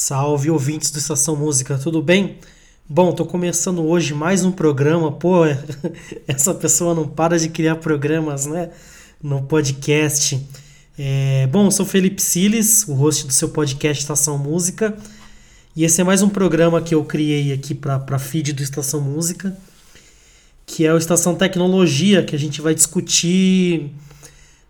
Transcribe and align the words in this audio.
Salve 0.00 0.48
ouvintes 0.48 0.92
do 0.92 0.98
Estação 1.00 1.34
Música, 1.34 1.76
tudo 1.76 2.00
bem? 2.00 2.38
Bom, 2.88 3.10
tô 3.12 3.26
começando 3.26 3.82
hoje 3.84 4.14
mais 4.14 4.44
um 4.44 4.52
programa. 4.52 5.10
Pô, 5.10 5.40
essa 6.24 6.54
pessoa 6.54 6.94
não 6.94 7.06
para 7.08 7.36
de 7.36 7.48
criar 7.48 7.74
programas, 7.74 8.46
né? 8.46 8.70
No 9.20 9.42
podcast. 9.42 10.40
É, 10.96 11.48
bom, 11.48 11.68
sou 11.68 11.84
Felipe 11.84 12.22
Siles, 12.22 12.86
o 12.86 12.94
host 12.94 13.26
do 13.26 13.32
seu 13.32 13.48
podcast 13.48 14.00
Estação 14.00 14.38
Música. 14.38 14.96
E 15.74 15.84
esse 15.84 16.00
é 16.00 16.04
mais 16.04 16.22
um 16.22 16.28
programa 16.28 16.80
que 16.80 16.94
eu 16.94 17.04
criei 17.04 17.52
aqui 17.52 17.74
para 17.74 18.20
feed 18.20 18.52
do 18.52 18.62
Estação 18.62 19.00
Música, 19.00 19.58
que 20.64 20.86
é 20.86 20.94
o 20.94 20.96
Estação 20.96 21.34
Tecnologia, 21.34 22.22
que 22.22 22.36
a 22.36 22.38
gente 22.38 22.60
vai 22.60 22.72
discutir 22.72 23.90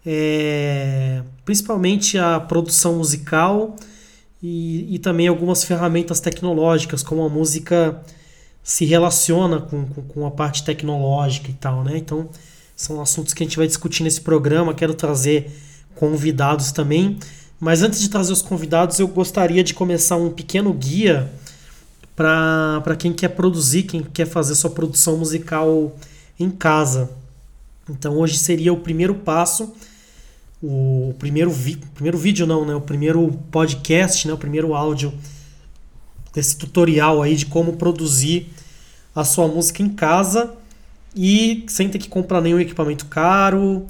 é, 0.06 1.22
principalmente 1.44 2.16
a 2.16 2.40
produção 2.40 2.96
musical 2.96 3.76
e, 4.42 4.94
e 4.94 4.98
também 4.98 5.28
algumas 5.28 5.64
ferramentas 5.64 6.20
tecnológicas, 6.20 7.02
como 7.02 7.22
a 7.24 7.28
música 7.28 8.00
se 8.62 8.84
relaciona 8.84 9.60
com, 9.60 9.86
com, 9.86 10.02
com, 10.02 10.26
a 10.26 10.30
parte 10.30 10.62
tecnológica 10.62 11.50
e 11.50 11.54
tal, 11.54 11.82
né? 11.82 11.96
Então, 11.96 12.28
são 12.76 13.00
assuntos 13.00 13.34
que 13.34 13.42
a 13.42 13.46
gente 13.46 13.56
vai 13.56 13.66
discutir 13.66 14.02
nesse 14.02 14.20
programa. 14.20 14.74
Quero 14.74 14.94
trazer 14.94 15.50
convidados 15.94 16.70
também. 16.70 17.18
Mas 17.58 17.82
antes 17.82 18.00
de 18.00 18.08
trazer 18.08 18.32
os 18.32 18.42
convidados, 18.42 19.00
eu 19.00 19.08
gostaria 19.08 19.64
de 19.64 19.74
começar 19.74 20.16
um 20.16 20.30
pequeno 20.30 20.72
guia 20.72 21.30
para 22.14 22.96
quem 22.96 23.12
quer 23.12 23.28
produzir, 23.28 23.84
quem 23.84 24.02
quer 24.02 24.26
fazer 24.26 24.54
sua 24.54 24.70
produção 24.70 25.16
musical 25.16 25.96
em 26.38 26.50
casa. 26.50 27.10
Então, 27.88 28.16
hoje 28.16 28.38
seria 28.38 28.72
o 28.72 28.76
primeiro 28.76 29.14
passo 29.14 29.72
o 30.62 31.14
primeiro, 31.18 31.50
vi 31.50 31.76
primeiro 31.94 32.18
vídeo 32.18 32.46
não, 32.46 32.64
né? 32.64 32.74
O 32.74 32.80
primeiro 32.80 33.30
podcast, 33.50 34.26
né? 34.26 34.34
O 34.34 34.38
primeiro 34.38 34.74
áudio 34.74 35.12
desse 36.34 36.56
tutorial 36.56 37.22
aí 37.22 37.36
de 37.36 37.46
como 37.46 37.76
produzir 37.76 38.50
a 39.14 39.24
sua 39.24 39.46
música 39.48 39.82
em 39.82 39.88
casa 39.88 40.52
e 41.14 41.64
sem 41.68 41.88
ter 41.88 41.98
que 41.98 42.08
comprar 42.08 42.40
nenhum 42.40 42.60
equipamento 42.60 43.06
caro, 43.06 43.86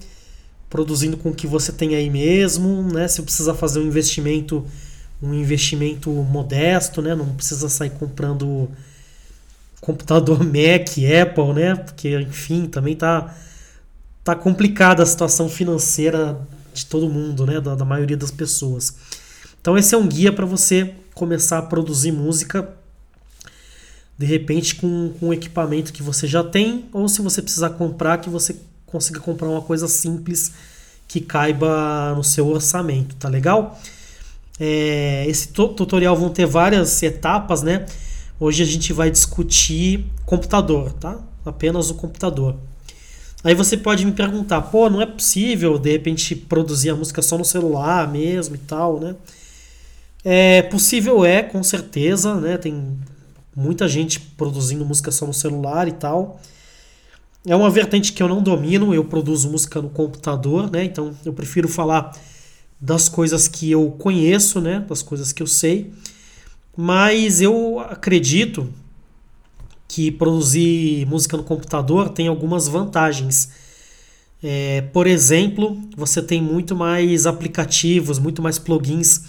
produzindo 0.68 1.16
com 1.16 1.30
o 1.30 1.34
que 1.34 1.46
você 1.46 1.72
tem 1.72 1.94
aí 1.94 2.10
mesmo, 2.10 2.82
né? 2.82 3.08
Se 3.08 3.22
precisar 3.22 3.54
fazer 3.54 3.80
um 3.80 3.86
investimento, 3.86 4.64
um 5.22 5.32
investimento 5.32 6.10
modesto, 6.10 7.00
né? 7.00 7.14
Não 7.14 7.34
precisa 7.34 7.68
sair 7.70 7.90
comprando 7.90 8.70
computador 9.80 10.44
Mac, 10.44 10.88
Apple, 11.22 11.54
né? 11.54 11.76
Porque 11.76 12.20
enfim, 12.20 12.66
também 12.66 12.94
tá 12.94 13.34
tá 14.22 14.34
complicada 14.36 15.02
a 15.02 15.06
situação 15.06 15.48
financeira 15.48 16.38
de 16.78 16.86
todo 16.86 17.08
mundo, 17.08 17.46
né? 17.46 17.60
Da, 17.60 17.74
da 17.74 17.84
maioria 17.84 18.16
das 18.16 18.30
pessoas. 18.30 18.94
Então 19.60 19.76
esse 19.76 19.94
é 19.94 19.98
um 19.98 20.06
guia 20.06 20.32
para 20.32 20.46
você 20.46 20.94
começar 21.14 21.58
a 21.58 21.62
produzir 21.62 22.12
música 22.12 22.68
de 24.18 24.26
repente 24.26 24.74
com, 24.74 25.12
com 25.18 25.28
um 25.28 25.32
equipamento 25.32 25.92
que 25.92 26.02
você 26.02 26.26
já 26.26 26.42
tem, 26.42 26.86
ou 26.92 27.08
se 27.08 27.22
você 27.22 27.40
precisar 27.40 27.70
comprar, 27.70 28.18
que 28.18 28.28
você 28.28 28.56
consiga 28.84 29.20
comprar 29.20 29.48
uma 29.48 29.62
coisa 29.62 29.86
simples 29.86 30.52
que 31.06 31.20
caiba 31.20 32.14
no 32.16 32.24
seu 32.24 32.48
orçamento, 32.48 33.14
tá 33.14 33.28
legal? 33.28 33.80
É, 34.58 35.24
esse 35.28 35.48
tutorial 35.48 36.16
vão 36.16 36.30
ter 36.30 36.46
várias 36.46 37.00
etapas, 37.00 37.62
né? 37.62 37.86
Hoje 38.40 38.62
a 38.62 38.66
gente 38.66 38.92
vai 38.92 39.08
discutir 39.08 40.04
computador, 40.26 40.92
tá? 40.94 41.18
Apenas 41.46 41.88
o 41.88 41.94
computador. 41.94 42.56
Aí 43.44 43.54
você 43.54 43.76
pode 43.76 44.04
me 44.04 44.12
perguntar, 44.12 44.62
pô, 44.62 44.90
não 44.90 45.00
é 45.00 45.06
possível 45.06 45.78
de 45.78 45.92
repente 45.92 46.34
produzir 46.34 46.90
a 46.90 46.96
música 46.96 47.22
só 47.22 47.38
no 47.38 47.44
celular 47.44 48.10
mesmo 48.10 48.56
e 48.56 48.58
tal, 48.58 48.98
né? 48.98 49.14
É 50.24 50.62
possível 50.62 51.24
é, 51.24 51.42
com 51.42 51.62
certeza, 51.62 52.34
né? 52.34 52.58
Tem 52.58 52.98
muita 53.54 53.86
gente 53.88 54.18
produzindo 54.20 54.84
música 54.84 55.10
só 55.12 55.26
no 55.26 55.32
celular 55.32 55.86
e 55.86 55.92
tal. 55.92 56.40
É 57.46 57.54
uma 57.54 57.70
vertente 57.70 58.12
que 58.12 58.22
eu 58.22 58.28
não 58.28 58.42
domino, 58.42 58.92
eu 58.92 59.04
produzo 59.04 59.50
música 59.50 59.80
no 59.80 59.88
computador, 59.88 60.70
né? 60.70 60.84
Então 60.84 61.14
eu 61.24 61.32
prefiro 61.32 61.68
falar 61.68 62.12
das 62.80 63.08
coisas 63.08 63.46
que 63.46 63.70
eu 63.70 63.90
conheço, 63.92 64.60
né? 64.60 64.84
Das 64.88 65.02
coisas 65.02 65.32
que 65.32 65.42
eu 65.42 65.46
sei. 65.46 65.92
Mas 66.76 67.40
eu 67.40 67.78
acredito 67.80 68.68
que 69.88 70.12
produzir 70.12 71.06
música 71.06 71.36
no 71.36 71.42
computador 71.42 72.10
tem 72.10 72.28
algumas 72.28 72.68
vantagens. 72.68 73.48
É, 74.42 74.82
por 74.92 75.06
exemplo, 75.06 75.80
você 75.96 76.20
tem 76.20 76.42
muito 76.42 76.76
mais 76.76 77.26
aplicativos, 77.26 78.18
muito 78.18 78.42
mais 78.42 78.58
plugins 78.58 79.22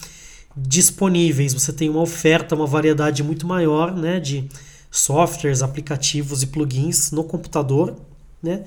disponíveis. 0.56 1.54
Você 1.54 1.72
tem 1.72 1.90
uma 1.90 2.02
oferta, 2.02 2.56
uma 2.56 2.68
variedade 2.68 3.24
muito 3.24 3.48
maior 3.48 3.96
né, 3.96 4.20
de 4.20 4.50
softwares, 4.92 5.62
aplicativos 5.62 6.44
e 6.44 6.48
plugins 6.48 7.12
no 7.12 7.24
computador. 7.24 7.96
Né? 8.44 8.66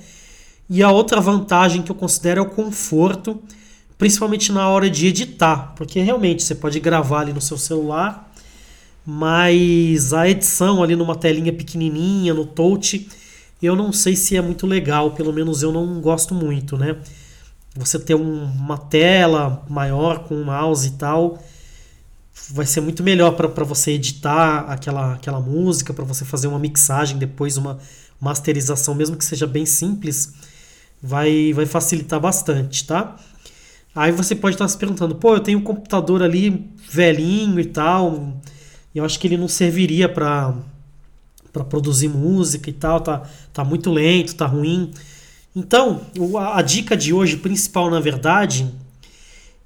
E 0.70 0.82
a 0.82 0.90
outra 0.90 1.20
vantagem 1.20 1.82
que 1.82 1.92
eu 1.92 1.96
considero 1.96 2.40
é 2.40 2.42
o 2.42 2.50
conforto, 2.50 3.40
principalmente 3.98 4.50
na 4.50 4.66
hora 4.68 4.88
de 4.88 5.06
editar, 5.06 5.74
porque 5.76 6.00
realmente 6.00 6.42
você 6.42 6.54
pode 6.54 6.80
gravar 6.80 7.20
ali 7.20 7.34
no 7.34 7.40
seu 7.40 7.58
celular 7.58 8.31
mas 9.04 10.12
a 10.12 10.28
edição 10.28 10.82
ali 10.82 10.94
numa 10.94 11.16
telinha 11.16 11.52
pequenininha, 11.52 12.32
no 12.32 12.46
touch, 12.46 13.08
eu 13.62 13.76
não 13.76 13.92
sei 13.92 14.16
se 14.16 14.36
é 14.36 14.42
muito 14.42 14.66
legal, 14.66 15.12
pelo 15.12 15.32
menos 15.32 15.62
eu 15.62 15.72
não 15.72 16.00
gosto 16.00 16.34
muito, 16.34 16.76
né? 16.76 16.96
Você 17.76 17.98
ter 17.98 18.14
um, 18.14 18.44
uma 18.44 18.76
tela 18.76 19.64
maior 19.68 20.24
com 20.24 20.34
um 20.34 20.44
mouse 20.44 20.88
e 20.88 20.90
tal, 20.92 21.42
vai 22.50 22.66
ser 22.66 22.80
muito 22.80 23.02
melhor 23.02 23.32
para 23.32 23.64
você 23.64 23.92
editar 23.92 24.66
aquela, 24.68 25.14
aquela 25.14 25.40
música, 25.40 25.92
para 25.94 26.04
você 26.04 26.24
fazer 26.24 26.48
uma 26.48 26.58
mixagem, 26.58 27.18
depois 27.18 27.56
uma 27.56 27.78
masterização, 28.20 28.94
mesmo 28.94 29.16
que 29.16 29.24
seja 29.24 29.46
bem 29.46 29.66
simples, 29.66 30.34
vai, 31.02 31.52
vai 31.52 31.66
facilitar 31.66 32.20
bastante, 32.20 32.86
tá? 32.86 33.16
Aí 33.94 34.10
você 34.12 34.34
pode 34.34 34.54
estar 34.54 34.68
se 34.68 34.78
perguntando, 34.78 35.14
pô, 35.14 35.34
eu 35.34 35.40
tenho 35.40 35.58
um 35.58 35.62
computador 35.62 36.22
ali 36.22 36.70
velhinho 36.90 37.60
e 37.60 37.64
tal, 37.64 38.40
eu 38.94 39.04
acho 39.04 39.18
que 39.18 39.26
ele 39.26 39.36
não 39.36 39.48
serviria 39.48 40.08
para 40.08 40.54
para 41.52 41.62
produzir 41.64 42.08
música 42.08 42.70
e 42.70 42.72
tal, 42.72 42.98
tá, 43.00 43.22
tá 43.52 43.62
muito 43.62 43.90
lento, 43.90 44.34
tá 44.34 44.46
ruim. 44.46 44.90
Então, 45.54 46.00
a, 46.38 46.60
a 46.60 46.62
dica 46.62 46.96
de 46.96 47.12
hoje 47.12 47.36
principal, 47.36 47.90
na 47.90 48.00
verdade, 48.00 48.72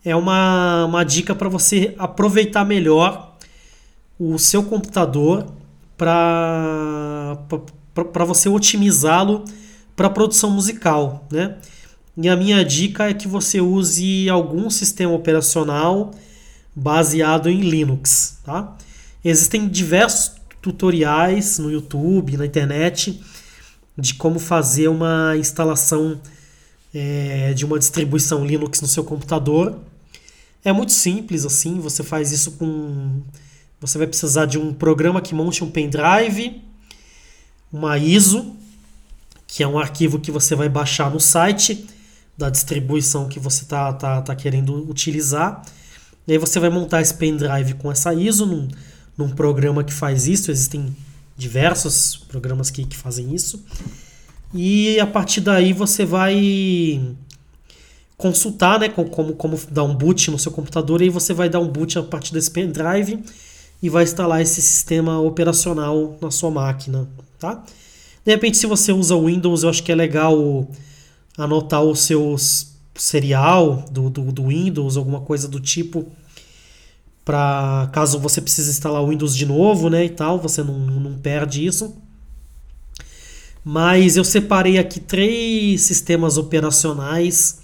é 0.05 0.15
uma, 0.17 0.85
uma 0.87 1.05
dica 1.05 1.33
para 1.33 1.49
você 1.49 1.95
aproveitar 1.97 2.65
melhor 2.65 3.37
o 4.19 4.37
seu 4.39 4.65
computador 4.65 5.47
para 5.97 7.37
você 8.27 8.49
otimizá-lo 8.49 9.45
para 9.95 10.11
produção 10.11 10.51
musical, 10.51 11.27
né? 11.31 11.57
E 12.17 12.29
a 12.29 12.37
minha 12.37 12.65
dica 12.65 13.09
é 13.11 13.15
que 13.15 13.29
você 13.29 13.61
use 13.61 14.29
algum 14.29 14.71
sistema 14.71 15.13
operacional 15.13 16.13
baseado 16.75 17.51
em 17.51 17.61
Linux, 17.61 18.39
tá? 18.45 18.77
Existem 19.29 19.67
diversos 19.67 20.37
tutoriais 20.63 21.59
no 21.59 21.69
YouTube, 21.69 22.37
na 22.37 22.47
internet, 22.47 23.21
de 23.99 24.15
como 24.15 24.39
fazer 24.39 24.87
uma 24.87 25.37
instalação 25.37 26.21
é, 26.95 27.53
de 27.53 27.65
uma 27.65 27.77
distribuição 27.77 28.47
Linux 28.47 28.81
no 28.81 28.87
seu 28.87 29.03
computador. 29.03 29.81
É 30.65 30.73
muito 30.73 30.93
simples 30.93 31.45
assim, 31.45 31.81
você 31.81 32.05
faz 32.05 32.31
isso 32.31 32.53
com. 32.53 33.21
Você 33.81 33.99
vai 33.99 34.07
precisar 34.07 34.47
de 34.47 34.61
um 34.61 34.73
programa 34.73 35.21
que 35.21 35.35
monte 35.35 35.65
um 35.65 35.73
pendrive, 35.73 36.63
uma 37.73 37.99
ISO, 37.99 38.55
que 39.45 39.61
é 39.61 39.67
um 39.67 39.77
arquivo 39.77 40.21
que 40.21 40.31
você 40.31 40.55
vai 40.55 40.69
baixar 40.69 41.11
no 41.11 41.19
site 41.19 41.85
da 42.39 42.49
distribuição 42.49 43.27
que 43.27 43.41
você 43.41 43.65
está 43.65 43.93
tá, 43.93 44.23
tá 44.23 44.37
querendo 44.37 44.89
utilizar. 44.89 45.63
E 46.29 46.33
aí 46.33 46.39
você 46.39 46.61
vai 46.61 46.71
montar 46.71 47.03
esse 47.03 47.15
pendrive 47.15 47.75
com 47.75 47.91
essa 47.91 48.15
ISO 48.15 48.47
num, 48.47 48.69
num 49.17 49.31
programa 49.31 49.83
que 49.83 49.93
faz 49.93 50.27
isso, 50.27 50.51
existem 50.51 50.95
diversos 51.37 52.17
programas 52.29 52.71
que, 52.71 52.85
que 52.85 52.97
fazem 52.97 53.35
isso. 53.35 53.63
E 54.55 54.99
a 55.01 55.07
partir 55.07 55.41
daí 55.41 55.73
você 55.73 56.05
vai 56.05 57.01
consultar 58.17 58.81
né, 58.81 58.89
como, 58.89 59.35
como 59.35 59.61
dar 59.71 59.85
um 59.85 59.95
boot 59.95 60.31
no 60.31 60.39
seu 60.39 60.51
computador, 60.51 61.01
e 61.01 61.05
aí 61.05 61.11
você 61.11 61.35
vai 61.35 61.49
dar 61.49 61.61
um 61.61 61.69
boot 61.69 61.99
a 61.99 62.03
partir 62.03 62.33
desse 62.33 62.51
pendrive 62.51 63.23
e 63.83 63.91
vai 63.91 64.05
instalar 64.05 64.41
esse 64.41 64.63
sistema 64.63 65.21
operacional 65.21 66.17
na 66.21 66.31
sua 66.31 66.51
máquina. 66.51 67.07
Tá? 67.39 67.63
De 68.25 68.33
repente, 68.33 68.57
se 68.57 68.67
você 68.67 68.93
usa 68.93 69.17
Windows, 69.17 69.63
eu 69.63 69.69
acho 69.69 69.83
que 69.83 69.93
é 69.93 69.95
legal 69.95 70.67
anotar 71.37 71.83
o 71.83 71.95
seu 71.95 72.35
serial 72.95 73.85
do, 73.91 74.09
do, 74.09 74.33
do 74.33 74.47
Windows, 74.47 74.97
alguma 74.97 75.21
coisa 75.21 75.47
do 75.47 75.61
tipo 75.61 76.07
para 77.27 77.91
caso 77.93 78.21
você 78.21 78.41
precise 78.41 78.71
instalar 78.71 79.03
o 79.03 79.09
Windows 79.09 79.35
de 79.35 79.45
novo, 79.45 79.91
né, 79.91 80.05
e 80.05 80.09
tal, 80.09 80.41
você 80.41 80.63
não, 80.63 80.79
não 80.79 81.19
perde 81.19 81.67
isso. 81.67 81.97
Mas 83.65 84.17
eu 84.17 84.23
separei 84.23 84.79
aqui 84.79 85.01
três 85.01 85.83
sistemas 85.83 86.39
operacionais 86.39 87.59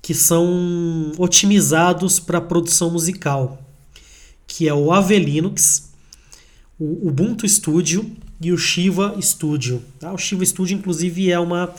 que 0.00 0.14
são 0.14 1.10
otimizados 1.18 2.20
para 2.20 2.40
produção 2.40 2.92
musical, 2.92 3.60
que 4.46 4.68
é 4.68 4.74
o 4.74 4.92
AV 4.92 5.18
Linux, 5.18 5.90
o 6.78 7.08
Ubuntu 7.08 7.48
Studio 7.48 8.08
e 8.40 8.52
o 8.52 8.56
Shiva 8.56 9.16
Studio. 9.20 9.82
Tá? 9.98 10.12
O 10.12 10.18
Shiva 10.18 10.46
Studio, 10.46 10.78
inclusive, 10.78 11.28
é 11.28 11.40
uma 11.40 11.74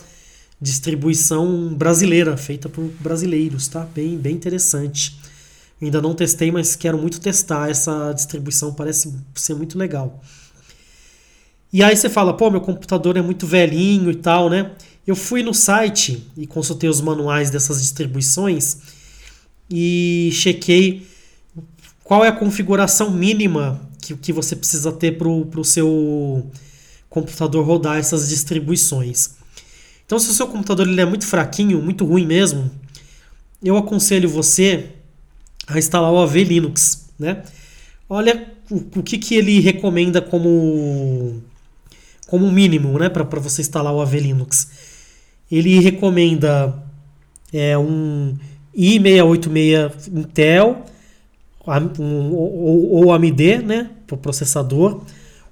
distribuição 0.60 1.72
brasileira, 1.74 2.36
feita 2.36 2.68
por 2.68 2.84
brasileiros, 3.00 3.66
tá? 3.66 3.80
Bem, 3.94 4.18
bem 4.18 4.34
interessante. 4.34 5.18
Ainda 5.80 6.00
não 6.00 6.14
testei, 6.14 6.50
mas 6.50 6.76
quero 6.76 6.96
muito 6.96 7.20
testar 7.20 7.70
essa 7.70 8.12
distribuição, 8.12 8.72
parece 8.72 9.14
ser 9.34 9.54
muito 9.54 9.76
legal. 9.76 10.22
E 11.72 11.82
aí 11.82 11.96
você 11.96 12.08
fala, 12.08 12.32
pô, 12.32 12.50
meu 12.50 12.60
computador 12.60 13.16
é 13.16 13.22
muito 13.22 13.46
velhinho 13.46 14.10
e 14.10 14.14
tal, 14.14 14.48
né? 14.48 14.70
Eu 15.06 15.16
fui 15.16 15.42
no 15.42 15.52
site 15.52 16.30
e 16.36 16.46
consultei 16.46 16.88
os 16.88 17.00
manuais 17.00 17.50
dessas 17.50 17.80
distribuições 17.80 18.78
e 19.68 20.30
chequei 20.32 21.06
qual 22.02 22.24
é 22.24 22.28
a 22.28 22.32
configuração 22.32 23.10
mínima 23.10 23.80
que, 24.00 24.16
que 24.16 24.32
você 24.32 24.54
precisa 24.54 24.92
ter 24.92 25.18
para 25.18 25.28
o 25.28 25.64
seu 25.64 26.50
computador 27.10 27.64
rodar 27.64 27.98
essas 27.98 28.28
distribuições. 28.28 29.30
Então, 30.06 30.18
se 30.18 30.30
o 30.30 30.34
seu 30.34 30.46
computador 30.46 30.86
ele 30.86 31.00
é 31.00 31.04
muito 31.04 31.26
fraquinho, 31.26 31.82
muito 31.82 32.04
ruim 32.04 32.26
mesmo, 32.26 32.70
eu 33.62 33.76
aconselho 33.76 34.28
você 34.28 34.90
a 35.66 35.78
instalar 35.78 36.12
o 36.12 36.18
AV 36.18 36.44
Linux, 36.44 37.08
né? 37.18 37.42
Olha 38.08 38.48
o, 38.70 38.76
o 38.98 39.02
que, 39.02 39.18
que 39.18 39.34
ele 39.34 39.60
recomenda 39.60 40.20
como 40.20 41.42
como 42.26 42.50
mínimo, 42.50 42.98
né, 42.98 43.08
para 43.08 43.22
você 43.38 43.60
instalar 43.60 43.92
o 43.92 44.00
AV 44.00 44.14
Linux. 44.18 44.70
Ele 45.50 45.78
recomenda 45.78 46.82
é, 47.52 47.76
um 47.78 48.36
i686 48.76 50.08
Intel 50.12 50.84
um, 51.98 52.32
ou, 52.32 52.90
ou 52.92 53.12
AMD, 53.12 53.58
né, 53.58 53.90
para 54.06 54.14
o 54.14 54.18
processador, 54.18 55.02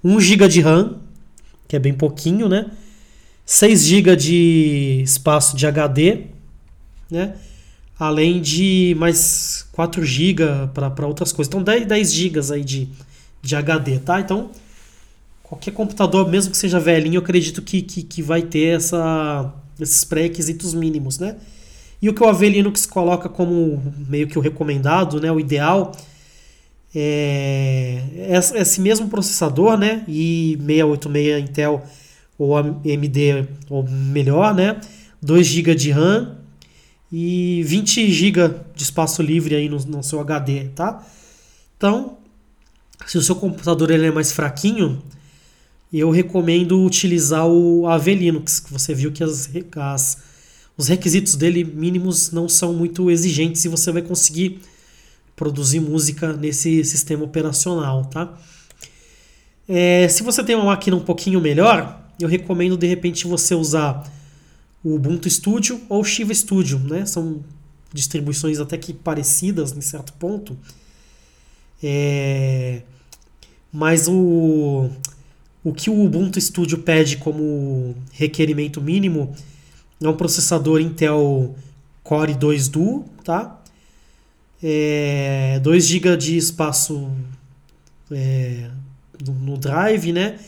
1 0.03 0.21
GB 0.21 0.49
de 0.49 0.61
RAM, 0.61 0.97
que 1.69 1.77
é 1.77 1.79
bem 1.79 1.95
pouquinho, 1.95 2.49
né, 2.49 2.71
6 3.47 3.85
GB 3.85 4.17
de 4.17 5.03
espaço 5.05 5.57
de 5.57 5.67
HD, 5.67 6.27
né, 7.11 7.35
além 7.99 8.41
de 8.41 8.95
mais 8.99 9.67
4 9.73 10.05
GB 10.05 10.45
para 10.75 11.07
outras 11.07 11.33
coisas. 11.33 11.49
Então 11.49 11.63
10, 11.63 11.87
10 11.87 12.13
GB 12.13 12.41
aí 12.53 12.65
de, 12.65 12.89
de 13.41 13.57
HD, 13.57 13.99
tá? 13.99 14.21
Então 14.21 14.51
qualquer 15.43 15.73
computador, 15.73 16.31
mesmo 16.31 16.51
que 16.51 16.57
seja 16.57 16.81
velhinho, 16.81 17.17
eu 17.17 17.21
acredito 17.21 17.61
que, 17.61 17.83
que, 17.83 18.03
que 18.03 18.23
vai 18.23 18.41
ter 18.41 18.77
essa, 18.77 19.53
esses 19.79 20.03
pré-requisitos 20.03 20.73
mínimos, 20.73 21.19
né? 21.19 21.37
E 22.01 22.09
o 22.09 22.15
que 22.15 22.23
o 22.23 22.27
AV 22.27 22.49
Linux 22.49 22.87
coloca 22.87 23.29
como 23.29 23.81
meio 24.09 24.27
que 24.27 24.39
o 24.39 24.43
recomendado, 24.43 25.21
né, 25.21 25.31
o 25.31 25.39
ideal, 25.39 25.93
é 26.95 28.03
esse 28.57 28.81
mesmo 28.81 29.09
processador, 29.09 29.79
né, 29.79 30.05
i686 30.09 31.39
Intel 31.39 31.83
ou 32.37 32.57
AMD 32.57 33.47
ou 33.71 33.85
melhor, 33.89 34.55
né, 34.55 34.81
2 35.23 35.47
GB 35.47 35.75
de 35.75 35.91
RAM 35.93 36.39
e 37.13 37.63
20 37.65 38.11
GB 38.11 38.55
de 38.75 38.83
espaço 38.83 39.21
livre 39.23 39.55
aí 39.55 39.69
no, 39.69 39.79
no 39.81 40.03
seu 40.03 40.19
HD, 40.21 40.69
tá? 40.75 41.05
Então, 41.77 42.17
se 43.07 43.19
o 43.19 43.23
seu 43.23 43.37
computador 43.37 43.91
ele 43.91 44.07
é 44.07 44.11
mais 44.11 44.33
fraquinho, 44.33 45.03
eu 45.93 46.11
recomendo 46.11 46.83
utilizar 46.83 47.47
o 47.47 47.87
AV 47.87 48.15
Linux, 48.15 48.61
que 48.61 48.73
você 48.73 48.95
viu 48.95 49.13
que 49.13 49.23
as, 49.23 49.51
as 49.77 50.33
os 50.77 50.89
requisitos 50.89 51.37
dele 51.37 51.65
mínimos 51.65 52.31
não 52.33 52.49
são 52.49 52.73
muito 52.73 53.11
exigentes 53.11 53.65
e 53.65 53.69
você 53.69 53.93
vai 53.93 54.03
conseguir 54.03 54.61
produzir 55.37 55.81
música 55.81 56.33
nesse 56.33 56.83
sistema 56.85 57.25
operacional, 57.25 58.07
tá? 58.07 58.33
É, 59.69 60.09
se 60.09 60.23
você 60.23 60.43
tem 60.43 60.57
uma 60.57 60.67
máquina 60.67 60.97
um 60.97 61.01
pouquinho 61.01 61.41
melhor, 61.41 62.01
eu 62.19 62.29
recomendo 62.29 62.77
de 62.77 62.87
repente 62.87 63.27
você 63.27 63.55
usar 63.55 64.03
o 64.85 64.95
Ubuntu 64.95 65.29
Studio 65.31 65.81
ou 65.89 66.01
o 66.01 66.05
Shiva 66.05 66.35
Studio, 66.35 66.79
né? 66.79 67.07
São 67.07 67.43
distribuições 67.93 68.59
até 68.59 68.77
que 68.77 68.93
parecidas 68.93 69.77
em 69.77 69.81
certo 69.81 70.13
ponto. 70.15 70.57
É, 71.83 72.83
mas 73.73 74.09
o, 74.09 74.91
o 75.63 75.73
que 75.73 75.91
o 75.91 76.05
Ubuntu 76.05 76.41
Studio 76.41 76.79
pede 76.79 77.17
como 77.19 77.95
requerimento 78.13 78.81
mínimo 78.81 79.35
é 80.01 80.09
um 80.09 80.17
processador 80.17 80.81
Intel 80.81 81.55
Core 82.03 82.35
2 82.35 82.69
Duo, 82.69 83.05
tá? 83.25 83.61
É, 84.63 85.61
2 85.63 85.87
GB 85.87 86.17
de 86.17 86.37
espaço 86.37 87.11
é, 88.11 88.71
no, 89.41 89.57
drive, 89.57 90.13
né? 90.13 90.39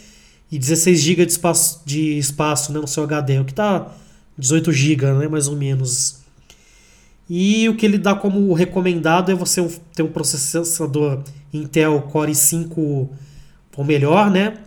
E 0.51 0.59
16 0.59 1.01
GB 1.01 1.27
de 1.27 1.33
espaço, 1.33 1.83
de 1.85 2.19
espaço 2.19 2.73
né, 2.73 2.81
no 2.81 2.87
seu 2.87 3.03
HD, 3.03 3.41
o 3.41 3.45
que 3.45 3.55
tá 3.55 3.93
18 4.37 4.73
GB, 4.73 5.13
né, 5.13 5.29
mais 5.29 5.49
ou 5.49 5.57
menos. 5.57 6.23
E 7.29 7.69
o 7.69 7.77
que 7.77 7.87
ele 7.87 7.99
dá 7.99 8.15
como 8.15 8.53
recomendado 8.53 9.33
é 9.33 9.35
você 9.35 9.67
ter 9.95 10.03
um 10.03 10.11
processador 10.11 11.23
Intel 11.53 12.03
Core 12.03 12.35
5 12.35 13.11
ou 13.77 13.85
melhor, 13.85 14.31
né? 14.31 14.59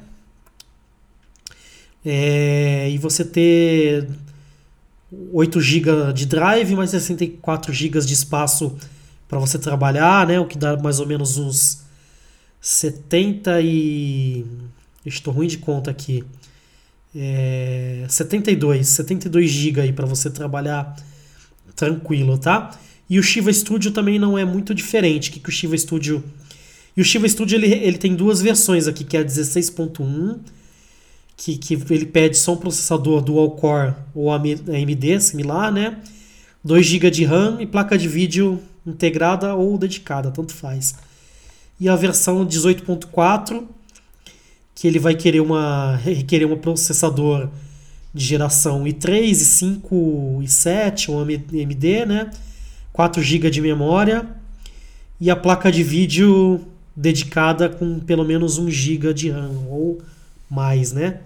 É, 2.03 2.89
e 2.89 2.97
você 2.97 3.23
ter 3.23 4.07
8 5.31 5.61
GB 5.61 6.13
de 6.13 6.25
drive, 6.25 6.75
mais 6.75 6.89
64 6.91 7.71
GB 7.73 7.99
de 8.01 8.13
espaço 8.13 8.75
para 9.27 9.39
você 9.39 9.59
trabalhar, 9.59 10.25
né? 10.25 10.39
O 10.39 10.45
que 10.45 10.57
dá 10.57 10.77
mais 10.77 10.99
ou 10.99 11.05
menos 11.05 11.37
uns 11.37 11.83
70 12.61 13.61
e 13.61 14.45
estou 15.05 15.33
ruim 15.33 15.47
de 15.47 15.57
conta 15.57 15.91
aqui. 15.91 16.23
É, 17.15 18.05
72, 18.07 18.87
72 18.87 19.49
GB 19.49 19.81
aí 19.81 19.93
para 19.93 20.05
você 20.05 20.29
trabalhar 20.29 20.95
tranquilo, 21.75 22.37
tá? 22.37 22.77
E 23.09 23.17
o 23.17 23.23
Shiva 23.23 23.51
Studio 23.51 23.91
também 23.91 24.19
não 24.19 24.37
é 24.37 24.45
muito 24.45 24.73
diferente. 24.73 25.31
Que 25.31 25.39
que 25.39 25.49
o 25.49 25.51
Shiva 25.51 25.77
Studio 25.77 26.23
e 26.95 27.01
o 27.01 27.05
Shiva 27.05 27.27
Studio 27.29 27.57
ele, 27.57 27.71
ele 27.71 27.97
tem 27.97 28.15
duas 28.15 28.41
versões 28.41 28.87
aqui, 28.87 29.03
que 29.03 29.15
é 29.15 29.21
a 29.21 29.25
16.1 29.25 30.39
que, 31.37 31.55
que 31.55 31.75
ele 31.91 32.07
pede 32.07 32.35
só 32.35 32.53
um 32.53 32.57
processador 32.57 33.21
dual 33.21 33.51
core 33.51 33.93
ou 34.15 34.33
AMD 34.33 35.21
similar, 35.21 35.71
né? 35.71 35.99
2 36.63 36.85
GB 36.85 37.11
de 37.11 37.23
RAM 37.23 37.57
e 37.61 37.67
placa 37.67 37.95
de 37.95 38.07
vídeo 38.07 38.59
integrada 38.85 39.53
ou 39.53 39.77
dedicada, 39.77 40.31
tanto 40.31 40.53
faz. 40.53 40.95
E 41.79 41.87
a 41.87 41.95
versão 41.95 42.45
18.4, 42.45 43.63
que 44.77 44.87
ele 44.87 44.99
vai 44.99 45.15
querer 45.15 45.39
uma 45.39 45.95
requerer 45.95 46.47
um 46.47 46.55
processador 46.55 47.49
de 48.13 48.23
geração 48.23 48.83
i3, 48.83 49.31
i5, 49.31 50.43
i7 50.43 51.09
ou 51.09 51.21
AMD, 51.21 52.05
né? 52.05 52.29
4 52.93 53.19
GB 53.23 53.49
de 53.49 53.59
memória 53.59 54.27
e 55.19 55.31
a 55.31 55.35
placa 55.35 55.71
de 55.71 55.81
vídeo 55.81 56.63
dedicada 56.95 57.67
com 57.69 57.99
pelo 57.99 58.23
menos 58.23 58.59
1 58.59 58.69
GB 58.69 59.13
de 59.15 59.31
RAM 59.31 59.65
ou 59.67 59.99
mais, 60.47 60.91
né? 60.91 61.21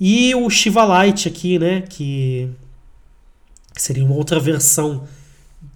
E 0.00 0.34
o 0.34 0.48
Shiva 0.48 1.04
Lite 1.04 1.28
aqui, 1.28 1.58
né, 1.58 1.82
que 1.82 2.48
seria 3.76 4.04
uma 4.04 4.14
outra 4.14 4.40
versão 4.40 5.06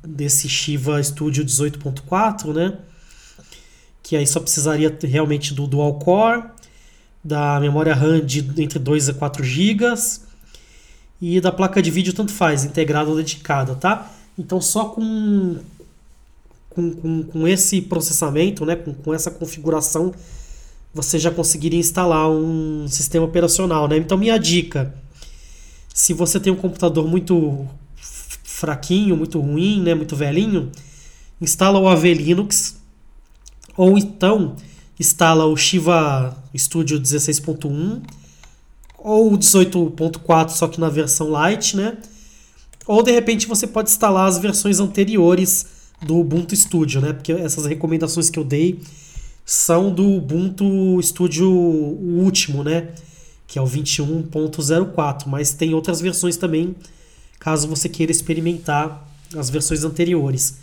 desse 0.02 0.48
Shiva 0.48 1.02
Studio 1.02 1.44
18.4, 1.44 2.54
né? 2.54 2.78
Que 4.10 4.16
aí 4.16 4.26
só 4.26 4.40
precisaria 4.40 4.98
realmente 5.04 5.54
do 5.54 5.68
dual 5.68 5.94
core, 6.00 6.42
da 7.22 7.60
memória 7.60 7.94
RAM 7.94 8.18
de 8.18 8.40
entre 8.60 8.76
2 8.76 9.10
a 9.10 9.14
4 9.14 9.44
GB 9.44 9.84
e 11.22 11.40
da 11.40 11.52
placa 11.52 11.80
de 11.80 11.92
vídeo 11.92 12.12
tanto 12.12 12.32
faz, 12.32 12.64
integrada 12.64 13.08
ou 13.08 13.14
dedicada, 13.14 13.76
tá? 13.76 14.10
Então 14.36 14.60
só 14.60 14.86
com 14.86 15.60
com, 16.70 16.90
com, 16.90 17.22
com 17.22 17.46
esse 17.46 17.80
processamento, 17.80 18.66
né, 18.66 18.74
com, 18.74 18.92
com 18.92 19.14
essa 19.14 19.30
configuração 19.30 20.12
você 20.92 21.16
já 21.16 21.30
conseguiria 21.30 21.78
instalar 21.78 22.28
um 22.28 22.88
sistema 22.88 23.24
operacional, 23.24 23.86
né? 23.86 23.96
Então 23.96 24.18
minha 24.18 24.38
dica, 24.38 24.92
se 25.94 26.12
você 26.12 26.40
tem 26.40 26.52
um 26.52 26.56
computador 26.56 27.06
muito 27.06 27.64
fraquinho, 28.42 29.16
muito 29.16 29.38
ruim, 29.38 29.80
né, 29.80 29.94
muito 29.94 30.16
velhinho, 30.16 30.72
instala 31.40 31.78
o 31.78 31.86
AV 31.86 32.12
Linux 32.12 32.79
ou 33.76 33.96
então 33.98 34.56
instala 34.98 35.46
o 35.46 35.56
Shiva 35.56 36.36
Studio 36.56 37.00
16.1 37.00 38.02
ou 38.98 39.32
o 39.32 39.38
18.4 39.38 40.50
só 40.50 40.68
que 40.68 40.80
na 40.80 40.88
versão 40.88 41.30
light, 41.30 41.76
né? 41.76 41.96
Ou 42.86 43.02
de 43.02 43.10
repente 43.10 43.46
você 43.46 43.66
pode 43.66 43.90
instalar 43.90 44.28
as 44.28 44.38
versões 44.38 44.80
anteriores 44.80 45.66
do 46.02 46.18
Ubuntu 46.18 46.54
Studio, 46.56 47.00
né? 47.00 47.12
Porque 47.12 47.32
essas 47.32 47.66
recomendações 47.66 48.30
que 48.30 48.38
eu 48.38 48.44
dei 48.44 48.80
são 49.44 49.92
do 49.92 50.06
Ubuntu 50.16 51.00
Studio 51.02 51.50
último, 51.50 52.62
né? 52.62 52.88
Que 53.46 53.58
é 53.58 53.62
o 53.62 53.66
21.04, 53.66 55.26
mas 55.26 55.52
tem 55.52 55.74
outras 55.74 56.00
versões 56.00 56.36
também, 56.36 56.74
caso 57.38 57.68
você 57.68 57.88
queira 57.88 58.12
experimentar 58.12 59.08
as 59.36 59.50
versões 59.50 59.84
anteriores. 59.84 60.58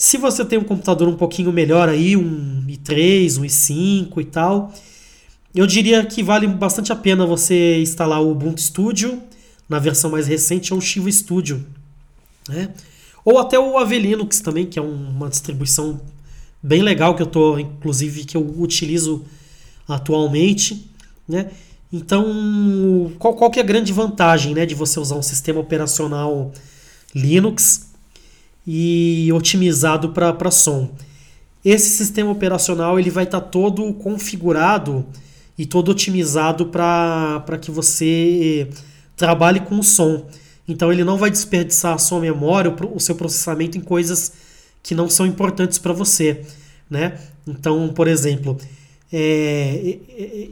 Se 0.00 0.16
você 0.16 0.42
tem 0.46 0.58
um 0.58 0.64
computador 0.64 1.06
um 1.08 1.14
pouquinho 1.14 1.52
melhor 1.52 1.86
aí, 1.86 2.16
um 2.16 2.64
i3, 2.66 3.38
um 3.38 3.42
i5 3.42 4.22
e 4.22 4.24
tal, 4.24 4.72
eu 5.54 5.66
diria 5.66 6.02
que 6.06 6.22
vale 6.22 6.46
bastante 6.46 6.90
a 6.90 6.96
pena 6.96 7.26
você 7.26 7.82
instalar 7.82 8.22
o 8.22 8.30
Ubuntu 8.30 8.62
Studio 8.62 9.22
na 9.68 9.78
versão 9.78 10.10
mais 10.10 10.26
recente 10.26 10.72
ou 10.72 10.78
o 10.78 10.82
Shiva 10.82 11.12
Studio, 11.12 11.66
né? 12.48 12.70
Ou 13.26 13.38
até 13.38 13.58
o 13.58 13.76
Ave 13.76 13.98
Linux 13.98 14.40
também, 14.40 14.64
que 14.64 14.78
é 14.78 14.82
uma 14.82 15.28
distribuição 15.28 16.00
bem 16.62 16.80
legal 16.80 17.14
que 17.14 17.20
eu 17.20 17.26
tô, 17.26 17.58
inclusive, 17.58 18.24
que 18.24 18.38
eu 18.38 18.54
utilizo 18.58 19.22
atualmente, 19.86 20.90
né? 21.28 21.50
Então, 21.92 23.12
qual, 23.18 23.34
qual 23.34 23.50
que 23.50 23.60
é 23.60 23.62
a 23.62 23.66
grande 23.66 23.92
vantagem, 23.92 24.54
né, 24.54 24.64
de 24.64 24.74
você 24.74 24.98
usar 24.98 25.16
um 25.16 25.22
sistema 25.22 25.60
operacional 25.60 26.52
Linux 27.14 27.89
e 28.72 29.32
otimizado 29.32 30.10
para 30.10 30.50
som? 30.52 30.94
Esse 31.64 31.90
sistema 31.90 32.30
operacional 32.30 33.00
ele 33.00 33.10
vai 33.10 33.24
estar 33.24 33.40
tá 33.40 33.46
todo 33.48 33.92
configurado 33.94 35.04
e 35.58 35.66
todo 35.66 35.90
otimizado 35.90 36.66
para 36.66 37.58
que 37.60 37.68
você 37.68 38.70
trabalhe 39.16 39.58
com 39.58 39.80
o 39.80 39.82
som. 39.82 40.24
Então 40.68 40.92
ele 40.92 41.02
não 41.02 41.18
vai 41.18 41.32
desperdiçar 41.32 41.94
a 41.94 41.98
sua 41.98 42.20
memória, 42.20 42.72
o 42.94 43.00
seu 43.00 43.16
processamento 43.16 43.76
em 43.76 43.80
coisas 43.80 44.32
que 44.84 44.94
não 44.94 45.10
são 45.10 45.26
importantes 45.26 45.76
para 45.78 45.92
você, 45.92 46.42
né? 46.88 47.18
Então, 47.46 47.88
por 47.88 48.06
exemplo, 48.06 48.56
é, 49.12 49.98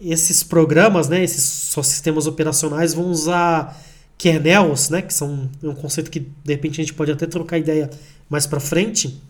esses 0.03 0.43
programas, 0.43 1.09
né, 1.09 1.23
esses 1.23 1.73
sistemas 1.85 2.27
operacionais 2.27 2.93
vão 2.93 3.11
usar 3.11 3.81
kernels, 4.19 4.91
né, 4.91 5.01
que 5.01 5.15
são 5.15 5.49
é 5.63 5.69
um 5.69 5.75
conceito 5.75 6.11
que 6.11 6.21
de 6.21 6.53
repente 6.53 6.81
a 6.81 6.85
gente 6.85 6.93
pode 6.93 7.13
até 7.13 7.25
trocar 7.25 7.57
ideia 7.57 7.89
mais 8.29 8.47
para 8.47 8.59
frente, 8.59 9.23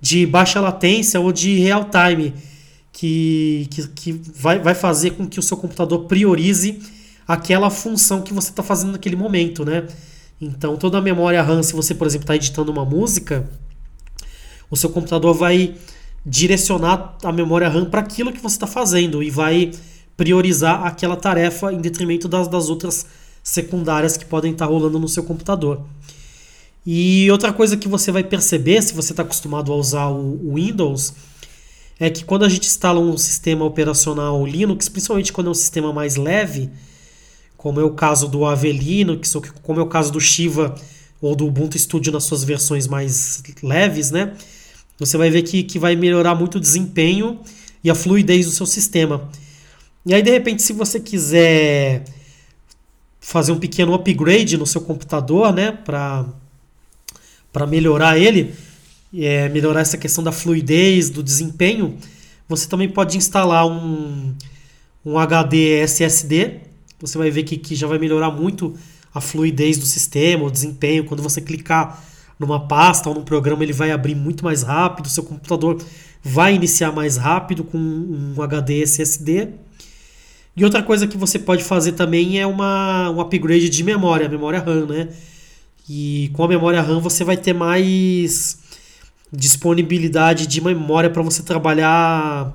de 0.00 0.26
baixa 0.26 0.60
latência 0.60 1.18
ou 1.18 1.32
de 1.32 1.58
real 1.58 1.86
time, 1.90 2.34
que, 2.92 3.66
que, 3.70 3.88
que 3.88 4.12
vai, 4.34 4.58
vai 4.58 4.74
fazer 4.74 5.12
com 5.12 5.26
que 5.26 5.40
o 5.40 5.42
seu 5.42 5.56
computador 5.56 6.04
priorize 6.04 6.80
aquela 7.26 7.70
função 7.70 8.22
que 8.22 8.32
você 8.32 8.50
está 8.50 8.62
fazendo 8.62 8.92
naquele 8.92 9.16
momento, 9.16 9.64
né? 9.64 9.86
Então 10.40 10.76
toda 10.76 10.98
a 10.98 11.00
memória 11.00 11.42
RAM, 11.42 11.62
se 11.62 11.72
você 11.72 11.94
por 11.94 12.06
exemplo 12.06 12.24
está 12.24 12.36
editando 12.36 12.70
uma 12.70 12.84
música, 12.84 13.48
o 14.70 14.76
seu 14.76 14.90
computador 14.90 15.34
vai 15.34 15.74
direcionar 16.24 17.16
a 17.24 17.32
memória 17.32 17.68
RAM 17.68 17.86
para 17.86 18.00
aquilo 18.00 18.32
que 18.32 18.40
você 18.40 18.56
está 18.56 18.66
fazendo 18.66 19.22
e 19.22 19.30
vai 19.30 19.70
priorizar 20.16 20.84
aquela 20.84 21.16
tarefa 21.16 21.72
em 21.72 21.78
detrimento 21.78 22.28
das, 22.28 22.48
das 22.48 22.68
outras 22.68 23.06
secundárias 23.50 24.16
que 24.16 24.24
podem 24.24 24.52
estar 24.52 24.66
tá 24.66 24.72
rolando 24.72 24.98
no 24.98 25.08
seu 25.08 25.24
computador. 25.24 25.82
E 26.86 27.30
outra 27.30 27.52
coisa 27.52 27.76
que 27.76 27.88
você 27.88 28.10
vai 28.10 28.24
perceber, 28.24 28.80
se 28.82 28.94
você 28.94 29.12
está 29.12 29.22
acostumado 29.22 29.72
a 29.72 29.76
usar 29.76 30.06
o, 30.06 30.50
o, 30.50 30.54
Windows, 30.54 31.12
é 31.98 32.08
que 32.08 32.24
quando 32.24 32.44
a 32.44 32.48
gente 32.48 32.66
instala 32.66 32.98
um 33.00 33.18
sistema 33.18 33.64
operacional 33.64 34.46
Linux, 34.46 34.88
principalmente 34.88 35.32
quando 35.32 35.48
é 35.48 35.50
um 35.50 35.54
sistema 35.54 35.92
mais 35.92 36.16
leve, 36.16 36.70
como 37.56 37.78
é 37.80 37.84
o 37.84 37.90
caso 37.90 38.28
do 38.28 38.46
Ave 38.46 38.72
Linux, 38.72 39.34
ou 39.34 39.42
como 39.62 39.80
é 39.80 39.82
o 39.82 39.88
caso 39.88 40.10
do 40.10 40.20
Shiva 40.20 40.74
ou 41.20 41.36
do 41.36 41.46
Ubuntu 41.46 41.78
Studio 41.78 42.10
nas 42.12 42.24
suas 42.24 42.42
versões 42.44 42.86
mais 42.86 43.42
leves, 43.62 44.10
né? 44.10 44.34
você 44.98 45.16
vai 45.16 45.30
ver 45.30 45.42
que, 45.42 45.62
que 45.62 45.78
vai 45.78 45.96
melhorar 45.96 46.34
muito 46.34 46.56
o 46.58 46.60
desempenho 46.60 47.40
e 47.82 47.90
a 47.90 47.94
fluidez 47.94 48.44
do 48.44 48.52
seu 48.52 48.66
sistema. 48.66 49.30
E 50.04 50.14
aí, 50.14 50.22
de 50.22 50.30
repente, 50.30 50.62
se 50.62 50.74
você 50.74 51.00
quiser 51.00 52.04
fazer 53.30 53.52
um 53.52 53.60
pequeno 53.60 53.94
upgrade 53.94 54.56
no 54.56 54.66
seu 54.66 54.80
computador, 54.80 55.52
né, 55.52 55.70
para 55.70 56.26
melhorar 57.68 58.18
ele, 58.18 58.52
é, 59.16 59.48
melhorar 59.48 59.82
essa 59.82 59.96
questão 59.96 60.24
da 60.24 60.32
fluidez, 60.32 61.10
do 61.10 61.22
desempenho, 61.22 61.96
você 62.48 62.66
também 62.66 62.88
pode 62.88 63.16
instalar 63.16 63.64
um, 63.68 64.34
um 65.06 65.16
HD 65.16 65.78
SSD. 65.78 66.56
Você 66.98 67.16
vai 67.16 67.30
ver 67.30 67.44
que, 67.44 67.56
que 67.56 67.76
já 67.76 67.86
vai 67.86 67.98
melhorar 68.00 68.32
muito 68.32 68.74
a 69.14 69.20
fluidez 69.20 69.78
do 69.78 69.86
sistema, 69.86 70.46
o 70.46 70.50
desempenho. 70.50 71.04
Quando 71.04 71.22
você 71.22 71.40
clicar 71.40 72.02
numa 72.36 72.66
pasta 72.66 73.08
ou 73.08 73.14
num 73.14 73.22
programa, 73.22 73.62
ele 73.62 73.72
vai 73.72 73.92
abrir 73.92 74.16
muito 74.16 74.42
mais 74.42 74.64
rápido, 74.64 75.08
seu 75.08 75.22
computador 75.22 75.80
vai 76.20 76.52
iniciar 76.52 76.90
mais 76.90 77.16
rápido 77.16 77.62
com 77.62 77.78
um 77.78 78.42
HD 78.42 78.82
SSD. 78.82 79.50
E 80.56 80.64
outra 80.64 80.82
coisa 80.82 81.06
que 81.06 81.16
você 81.16 81.38
pode 81.38 81.64
fazer 81.64 81.92
também 81.92 82.38
é 82.38 82.46
uma, 82.46 83.10
um 83.10 83.20
upgrade 83.20 83.68
de 83.68 83.84
memória, 83.84 84.28
memória 84.28 84.60
RAM, 84.60 84.86
né? 84.86 85.08
E 85.88 86.30
com 86.32 86.44
a 86.44 86.48
memória 86.48 86.80
RAM 86.80 87.00
você 87.00 87.24
vai 87.24 87.36
ter 87.36 87.52
mais 87.52 88.58
disponibilidade 89.32 90.46
de 90.46 90.60
memória 90.60 91.08
para 91.08 91.22
você 91.22 91.42
trabalhar 91.42 92.52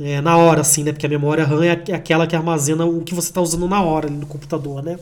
é, 0.00 0.20
na 0.20 0.36
hora, 0.36 0.60
assim, 0.60 0.84
né? 0.84 0.92
Porque 0.92 1.06
a 1.06 1.08
memória 1.08 1.44
RAM 1.44 1.64
é, 1.64 1.82
é 1.88 1.94
aquela 1.94 2.26
que 2.26 2.36
armazena 2.36 2.84
o 2.84 3.02
que 3.02 3.14
você 3.14 3.28
está 3.28 3.40
usando 3.40 3.66
na 3.68 3.82
hora 3.82 4.08
no 4.08 4.26
computador, 4.26 4.82
né? 4.82 4.98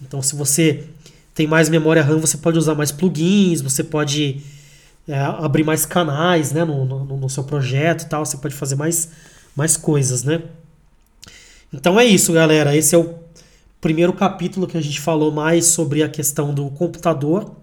Então, 0.00 0.22
se 0.22 0.34
você 0.34 0.84
tem 1.34 1.46
mais 1.46 1.68
memória 1.68 2.02
RAM, 2.02 2.18
você 2.18 2.36
pode 2.36 2.58
usar 2.58 2.74
mais 2.74 2.90
plugins, 2.90 3.60
você 3.60 3.82
pode 3.82 4.40
é, 5.06 5.18
abrir 5.18 5.64
mais 5.64 5.84
canais 5.84 6.52
né, 6.52 6.64
no, 6.64 6.84
no, 6.84 7.04
no, 7.04 7.28
seu 7.28 7.44
projeto 7.44 8.02
e 8.02 8.06
tal, 8.06 8.24
você 8.24 8.36
pode 8.36 8.54
fazer 8.54 8.76
mais, 8.76 9.10
mais 9.54 9.76
coisas, 9.76 10.22
né? 10.22 10.42
Então 11.72 11.98
é 11.98 12.04
isso, 12.04 12.32
galera. 12.32 12.76
Esse 12.76 12.94
é 12.94 12.98
o 12.98 13.14
primeiro 13.80 14.12
capítulo 14.12 14.66
que 14.66 14.76
a 14.76 14.80
gente 14.80 15.00
falou 15.00 15.30
mais 15.30 15.66
sobre 15.66 16.02
a 16.02 16.08
questão 16.08 16.54
do 16.54 16.70
computador. 16.70 17.54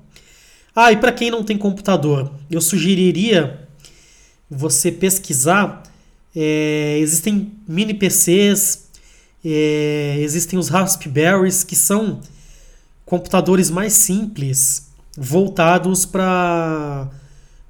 Ah, 0.75 0.91
e 0.91 0.97
para 0.97 1.11
quem 1.11 1.31
não 1.31 1.43
tem 1.43 1.57
computador, 1.57 2.31
eu 2.49 2.61
sugeriria 2.61 3.67
você 4.49 4.91
pesquisar. 4.91 5.83
É, 6.35 6.97
existem 6.99 7.51
mini 7.67 7.93
PCs, 7.93 8.87
é, 9.43 10.17
existem 10.19 10.57
os 10.57 10.69
Raspberries 10.69 11.63
que 11.63 11.75
são 11.75 12.21
computadores 13.05 13.69
mais 13.69 13.93
simples, 13.93 14.91
voltados 15.17 16.05
para 16.05 17.09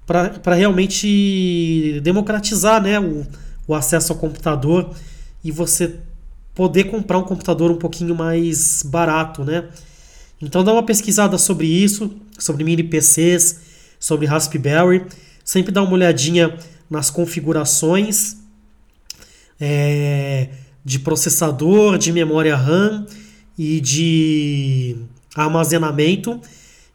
para 0.05 0.55
realmente 0.55 2.01
democratizar 2.03 2.81
né, 2.81 2.99
o, 2.99 3.25
o 3.65 3.73
acesso 3.73 4.11
ao 4.11 4.19
computador 4.19 4.93
e 5.41 5.51
você 5.51 5.99
poder 6.53 6.85
comprar 6.85 7.17
um 7.17 7.23
computador 7.23 7.71
um 7.71 7.77
pouquinho 7.77 8.15
mais 8.15 8.83
barato, 8.83 9.43
né? 9.43 9.69
Então 10.41 10.63
dá 10.63 10.73
uma 10.73 10.83
pesquisada 10.83 11.37
sobre 11.37 11.67
isso, 11.67 12.11
sobre 12.37 12.63
mini 12.63 12.83
PCs, 12.83 13.59
sobre 13.99 14.25
Raspberry. 14.25 15.05
Sempre 15.43 15.71
dá 15.71 15.83
uma 15.83 15.93
olhadinha 15.93 16.57
nas 16.89 17.09
configurações 17.09 18.37
é, 19.59 20.49
de 20.83 20.99
processador, 20.99 21.97
de 21.97 22.11
memória 22.11 22.55
RAM 22.55 23.05
e 23.57 23.79
de 23.79 24.97
armazenamento 25.35 26.41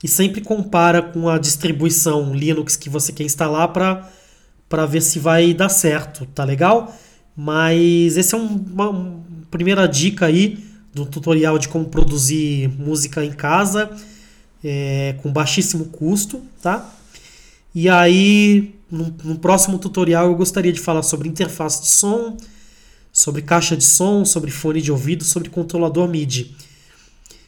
e 0.02 0.08
sempre 0.08 0.40
compara 0.40 1.00
com 1.00 1.28
a 1.28 1.38
distribuição 1.38 2.34
Linux 2.34 2.76
que 2.76 2.90
você 2.90 3.12
quer 3.12 3.24
instalar 3.24 3.72
para 3.72 4.86
ver 4.86 5.00
se 5.00 5.18
vai 5.18 5.54
dar 5.54 5.68
certo, 5.68 6.26
tá 6.26 6.44
legal? 6.44 6.94
Mas 7.36 8.16
esse 8.16 8.34
é 8.34 8.38
um, 8.38 8.64
uma 8.72 8.90
primeira 9.50 9.86
dica 9.86 10.26
aí 10.26 10.64
do 10.94 11.04
tutorial 11.04 11.58
de 11.58 11.68
como 11.68 11.86
produzir 11.86 12.68
música 12.78 13.24
em 13.24 13.32
casa 13.32 13.90
é, 14.64 15.14
com 15.22 15.30
baixíssimo 15.30 15.86
custo, 15.86 16.42
tá? 16.60 16.92
E 17.74 17.88
aí, 17.88 18.74
no, 18.90 19.14
no, 19.22 19.38
próximo 19.38 19.78
tutorial, 19.78 20.26
eu 20.26 20.34
gostaria 20.34 20.72
de 20.72 20.80
falar 20.80 21.02
sobre 21.02 21.28
interface 21.28 21.82
de 21.82 21.88
som, 21.88 22.36
sobre 23.12 23.42
caixa 23.42 23.76
de 23.76 23.84
som, 23.84 24.24
sobre 24.24 24.50
fone 24.50 24.80
de 24.80 24.90
ouvido, 24.90 25.24
sobre 25.24 25.50
controlador 25.50 26.08
MIDI. 26.08 26.56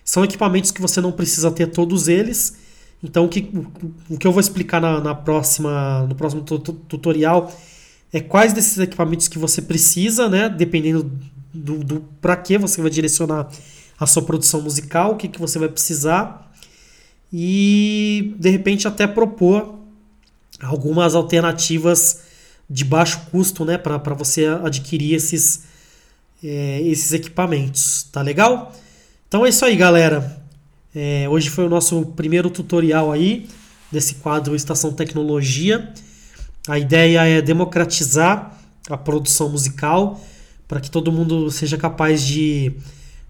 São 0.05 0.23
equipamentos 0.25 0.71
que 0.71 0.81
você 0.81 1.01
não 1.01 1.13
precisa 1.13 1.51
ter 1.51 1.67
todos 1.69 2.09
eles. 2.09 2.57
Então 3.03 3.25
o 3.25 3.29
que, 3.29 3.51
o, 4.11 4.19
que 4.19 4.27
eu 4.27 4.33
vou 4.33 4.41
explicar 4.41 4.81
na, 4.81 5.01
na 5.01 5.15
próxima, 5.15 6.07
no 6.09 6.15
próximo 6.15 6.43
tutorial 6.43 7.53
é 8.13 8.21
quais 8.21 8.53
desses 8.53 8.79
equipamentos 8.79 9.29
que 9.29 9.39
você 9.39 9.63
precisa, 9.63 10.29
né? 10.29 10.49
Dependendo 10.49 11.11
do, 11.59 11.79
do 11.83 12.01
para 12.21 12.37
que 12.37 12.57
você 12.57 12.81
vai 12.81 12.91
direcionar 12.91 13.49
a 13.99 14.07
sua 14.07 14.23
produção 14.23 14.61
musical, 14.61 15.13
o 15.13 15.17
que, 15.17 15.29
que 15.29 15.41
você 15.41 15.59
vai 15.59 15.69
precisar. 15.69 16.51
E 17.33 18.35
de 18.39 18.51
repente 18.51 18.87
até 18.87 19.07
propor 19.07 19.75
algumas 20.63 21.15
alternativas 21.15 22.23
de 22.69 22.85
baixo 22.85 23.21
custo, 23.31 23.65
né? 23.65 23.77
Para 23.77 24.15
você 24.15 24.47
adquirir 24.47 25.15
esses, 25.15 25.65
é, 26.43 26.81
esses 26.83 27.13
equipamentos. 27.13 28.05
Tá 28.13 28.23
legal? 28.23 28.75
Então 29.27 29.45
é 29.45 29.49
isso 29.49 29.65
aí, 29.65 29.77
galera. 29.77 30.43
É, 30.95 31.29
hoje 31.29 31.51
foi 31.51 31.65
o 31.67 31.69
nosso 31.69 32.07
primeiro 32.17 32.51
tutorial 32.51 33.13
aí 33.13 33.49
desse 33.91 34.17
quadro 34.17 34.55
Estação 34.55 34.93
Tecnologia. 34.93 35.93
A 36.67 36.79
ideia 36.79 37.25
é 37.27 37.43
democratizar 37.43 38.59
a 38.89 38.97
produção 38.97 39.49
musical 39.49 40.21
para 40.69 40.81
que 40.81 40.91
todo 40.91 41.11
mundo 41.11 41.51
seja 41.51 41.79
capaz 41.79 42.23
de 42.23 42.75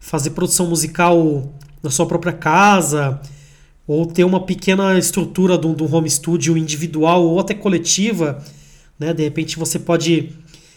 fazer 0.00 0.30
produção 0.30 0.66
musical 0.66 1.52
na 1.80 1.90
sua 1.90 2.04
própria 2.04 2.32
casa, 2.32 3.20
ou 3.86 4.04
ter 4.04 4.24
uma 4.24 4.44
pequena 4.44 4.98
estrutura 4.98 5.56
do, 5.56 5.72
do 5.72 5.94
home 5.94 6.10
studio 6.10 6.58
individual 6.58 7.24
ou 7.24 7.40
até 7.40 7.54
coletiva, 7.54 8.44
né? 8.98 9.14
De 9.14 9.22
repente 9.22 9.58
você 9.58 9.78
pode, 9.78 10.32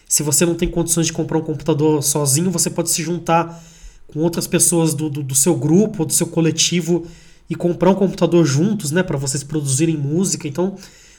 se 0.08 0.22
você 0.22 0.46
não 0.46 0.54
tem 0.54 0.68
condições 0.68 1.08
de 1.08 1.12
comprar 1.12 1.38
um 1.38 1.42
computador 1.42 2.02
sozinho, 2.02 2.50
você 2.50 2.70
pode 2.70 2.88
se 2.90 3.02
juntar 3.02 3.62
com 4.06 4.20
outras 4.20 4.46
pessoas 4.46 4.94
do, 4.94 5.10
do, 5.10 5.22
do 5.22 5.34
seu 5.34 5.56
grupo, 5.56 6.06
do 6.06 6.12
seu 6.12 6.26
coletivo 6.26 7.06
e 7.50 7.54
comprar 7.54 7.90
um 7.90 7.94
computador 7.94 8.46
juntos, 8.46 8.90
né? 8.90 9.02
Para 9.02 9.18
vocês 9.18 9.42
produzirem 9.42 9.96
música. 9.96 10.46
Então, 10.48 10.76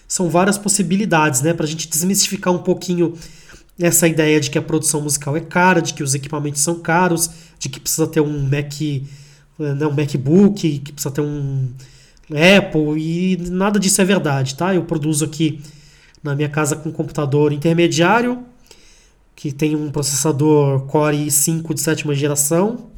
são 0.08 0.30
várias 0.30 0.58
possibilidades, 0.58 1.42
né? 1.42 1.54
Para 1.54 1.66
a 1.66 1.70
gente 1.70 1.88
desmistificar 1.88 2.54
um 2.54 2.60
pouquinho 2.60 3.14
essa 3.80 4.08
ideia 4.08 4.40
de 4.40 4.50
que 4.50 4.58
a 4.58 4.62
produção 4.62 5.02
musical 5.02 5.36
é 5.36 5.40
cara, 5.40 5.82
de 5.82 5.94
que 5.94 6.04
os 6.04 6.14
equipamentos 6.14 6.62
são 6.62 6.80
caros, 6.80 7.30
de 7.58 7.70
que 7.70 7.80
precisa 7.80 8.08
ter 8.08 8.22
um 8.22 8.40
Mac 8.44 8.80
né, 9.58 9.86
um 9.86 9.92
MacBook, 9.92 10.80
que 10.80 10.92
precisa 10.92 11.14
ter 11.14 11.22
um 11.22 11.70
Apple, 12.58 12.98
e 12.98 13.38
nada 13.50 13.80
disso 13.80 14.02
é 14.02 14.06
verdade, 14.06 14.56
tá? 14.56 14.74
Eu 14.74 14.84
produzo 14.84 15.26
aqui 15.26 15.62
na 16.24 16.36
minha 16.36 16.50
casa 16.50 16.76
com 16.76 16.90
um 16.90 16.92
computador 16.92 17.52
intermediário, 17.52 18.44
que 19.36 19.52
tem 19.52 19.76
um 19.76 19.92
processador 19.92 20.82
Core 20.86 21.28
i5 21.28 21.74
de 21.74 21.82
sétima 21.82 22.16
geração. 22.16 22.90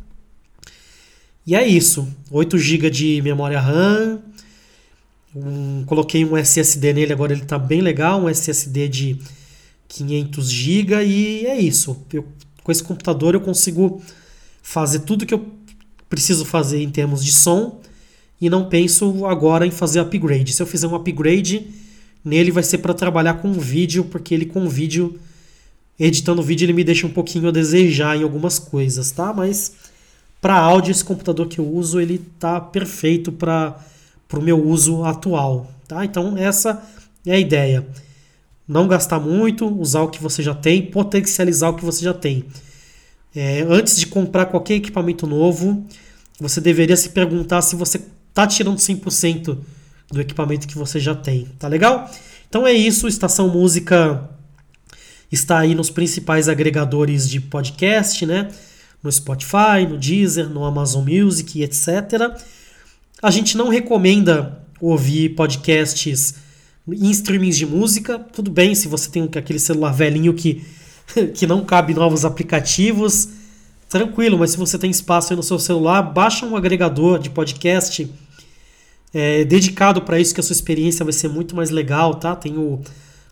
E 1.45 1.55
é 1.55 1.65
isso, 1.65 2.07
8 2.31 2.57
GB 2.57 2.89
de 2.89 3.21
memória 3.21 3.59
RAM, 3.59 4.19
um, 5.35 5.83
coloquei 5.85 6.23
um 6.23 6.37
SSD 6.37 6.93
nele, 6.93 7.13
agora 7.13 7.33
ele 7.33 7.43
está 7.43 7.59
bem 7.59 7.81
legal, 7.81 8.21
um 8.21 8.29
SSD 8.29 8.87
de 8.87 9.19
500 9.87 10.49
GB 10.49 11.05
e 11.05 11.45
é 11.45 11.59
isso. 11.59 11.97
Eu, 12.11 12.25
com 12.63 12.71
esse 12.71 12.83
computador 12.83 13.33
eu 13.33 13.41
consigo 13.41 14.01
fazer 14.61 14.99
tudo 14.99 15.25
que 15.25 15.33
eu 15.33 15.45
preciso 16.09 16.45
fazer 16.45 16.81
em 16.81 16.89
termos 16.89 17.23
de 17.23 17.31
som 17.31 17.81
e 18.39 18.49
não 18.49 18.67
penso 18.67 19.25
agora 19.25 19.65
em 19.65 19.71
fazer 19.71 19.99
upgrade. 19.99 20.53
Se 20.53 20.61
eu 20.61 20.67
fizer 20.67 20.87
um 20.87 20.95
upgrade, 20.95 21.67
nele 22.23 22.51
vai 22.51 22.63
ser 22.63 22.79
para 22.79 22.93
trabalhar 22.93 23.35
com 23.35 23.53
vídeo, 23.53 24.05
porque 24.05 24.33
ele 24.33 24.45
com 24.45 24.67
vídeo, 24.67 25.19
editando 25.99 26.41
vídeo, 26.41 26.65
ele 26.65 26.73
me 26.73 26.83
deixa 26.83 27.07
um 27.07 27.11
pouquinho 27.11 27.47
a 27.47 27.51
desejar 27.51 28.17
em 28.17 28.23
algumas 28.23 28.59
coisas, 28.59 29.11
tá? 29.11 29.31
Mas 29.31 29.73
para 30.41 30.55
áudio, 30.55 30.91
esse 30.91 31.03
computador 31.03 31.47
que 31.47 31.59
eu 31.59 31.67
uso, 31.67 31.99
ele 31.99 32.19
tá 32.39 32.59
perfeito 32.59 33.31
para 33.31 33.79
o 34.33 34.41
meu 34.41 34.63
uso 34.63 35.03
atual, 35.03 35.71
tá? 35.87 36.03
Então 36.03 36.37
essa 36.37 36.83
é 37.25 37.33
a 37.33 37.39
ideia. 37.39 37.85
Não 38.67 38.87
gastar 38.87 39.19
muito, 39.19 39.67
usar 39.67 40.01
o 40.01 40.09
que 40.09 40.21
você 40.21 40.41
já 40.41 40.53
tem, 40.53 40.81
potencializar 40.81 41.69
o 41.69 41.75
que 41.75 41.85
você 41.85 42.03
já 42.03 42.13
tem. 42.13 42.45
É, 43.35 43.65
antes 43.67 43.97
de 43.97 44.07
comprar 44.07 44.45
qualquer 44.47 44.75
equipamento 44.75 45.27
novo, 45.27 45.85
você 46.39 46.59
deveria 46.59 46.97
se 46.97 47.09
perguntar 47.09 47.61
se 47.61 47.75
você 47.75 48.01
está 48.29 48.47
tirando 48.47 48.77
100% 48.77 49.57
do 50.11 50.21
equipamento 50.21 50.67
que 50.67 50.77
você 50.77 50.99
já 50.99 51.13
tem. 51.13 51.45
Tá 51.59 51.67
legal? 51.67 52.09
Então 52.49 52.65
é 52.65 52.73
isso. 52.73 53.07
Estação 53.07 53.49
Música 53.49 54.29
está 55.31 55.59
aí 55.59 55.75
nos 55.75 55.89
principais 55.89 56.47
agregadores 56.47 57.29
de 57.29 57.39
podcast, 57.39 58.25
né? 58.25 58.49
No 59.03 59.11
Spotify, 59.11 59.85
no 59.87 59.97
Deezer, 59.97 60.49
no 60.49 60.63
Amazon 60.63 61.05
Music, 61.07 61.61
etc. 61.61 62.37
A 63.21 63.29
gente 63.31 63.57
não 63.57 63.69
recomenda 63.69 64.59
ouvir 64.79 65.29
podcasts 65.29 66.35
em 66.87 67.09
streamings 67.11 67.57
de 67.57 67.65
música. 67.65 68.19
Tudo 68.19 68.51
bem 68.51 68.75
se 68.75 68.87
você 68.87 69.09
tem 69.09 69.29
aquele 69.35 69.59
celular 69.59 69.91
velhinho 69.91 70.33
que 70.33 70.63
que 71.33 71.45
não 71.45 71.63
cabe 71.63 71.93
novos 71.93 72.25
aplicativos, 72.25 73.29
tranquilo, 73.89 74.37
mas 74.37 74.51
se 74.51 74.57
você 74.57 74.77
tem 74.77 74.89
espaço 74.89 75.33
aí 75.33 75.37
no 75.37 75.43
seu 75.43 75.59
celular, 75.59 76.01
baixa 76.01 76.45
um 76.45 76.55
agregador 76.55 77.19
de 77.19 77.29
podcast 77.29 78.11
é, 79.13 79.45
dedicado 79.45 80.01
para 80.01 80.19
isso, 80.19 80.33
que 80.33 80.39
a 80.39 80.43
sua 80.43 80.53
experiência 80.53 81.03
vai 81.05 81.13
ser 81.13 81.29
muito 81.29 81.55
mais 81.55 81.69
legal, 81.69 82.15
tá? 82.15 82.35
Tem 82.35 82.57
o 82.57 82.81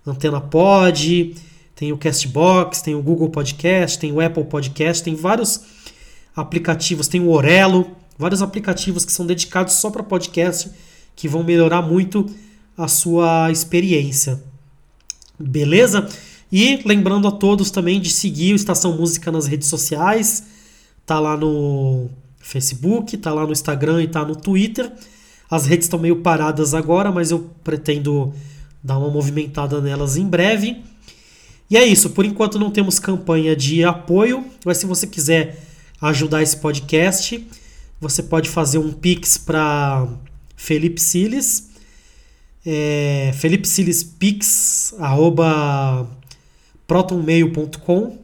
Antena 0.06 0.40
Pod, 0.40 1.36
tem 1.76 1.92
o 1.92 1.98
Castbox, 1.98 2.82
tem 2.82 2.96
o 2.96 3.02
Google 3.02 3.30
Podcast, 3.30 4.00
tem 4.00 4.12
o 4.12 4.22
Apple 4.22 4.46
Podcast, 4.46 5.04
tem 5.04 5.16
vários 5.16 5.62
aplicativos, 6.36 7.08
tem 7.08 7.22
o 7.22 7.30
Orelo, 7.30 7.92
vários 8.18 8.42
aplicativos 8.42 9.04
que 9.04 9.12
são 9.12 9.26
dedicados 9.26 9.74
só 9.74 9.90
para 9.90 10.04
podcast, 10.04 10.70
que 11.16 11.28
vão 11.28 11.44
melhorar 11.44 11.82
muito 11.82 12.30
a 12.78 12.88
sua 12.88 13.52
experiência. 13.52 14.42
Beleza? 15.40 16.08
E 16.52 16.80
lembrando 16.86 17.28
a 17.28 17.32
todos 17.32 17.72
também 17.72 18.00
de 18.00 18.12
seguir 18.12 18.54
o 18.54 18.56
Estação 18.56 18.96
Música 18.96 19.32
nas 19.32 19.48
redes 19.48 19.68
sociais. 19.68 20.44
Tá 21.06 21.20
lá 21.20 21.36
no 21.36 22.10
Facebook, 22.40 23.18
tá 23.18 23.34
lá 23.34 23.46
no 23.46 23.52
Instagram 23.52 24.04
e 24.04 24.08
tá 24.08 24.24
no 24.24 24.36
Twitter. 24.36 24.92
As 25.50 25.66
redes 25.66 25.86
estão 25.86 26.00
meio 26.00 26.18
paradas 26.18 26.74
agora, 26.74 27.12
mas 27.12 27.32
eu 27.32 27.50
pretendo 27.64 28.34
dar 28.84 28.98
uma 28.98 29.10
movimentada 29.10 29.82
nelas 29.82 30.18
em 30.18 30.28
breve. 30.28 30.84
E 31.70 31.78
é 31.78 31.86
isso, 31.86 32.12
por 32.12 32.26
enquanto 32.26 32.60
não 32.60 32.70
temos 32.70 33.00
campanha 33.00 33.56
de 33.56 33.84
apoio, 33.84 34.46
mas 34.64 34.78
se 34.78 34.86
você 34.86 35.08
quiser 35.08 35.64
ajudar 36.02 36.44
esse 36.44 36.58
podcast, 36.58 37.48
você 38.00 38.22
pode 38.22 38.50
fazer 38.50 38.78
um 38.78 38.92
pix 38.92 39.38
para 39.38 40.08
Felipe 40.56 41.02
Siles, 41.02 41.70
é, 42.66 43.32
Felipe 43.34 43.68
arroba 45.00 46.08
protonmail.com 46.88 48.24